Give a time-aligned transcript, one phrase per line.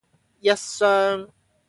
[0.39, 1.29] 一雙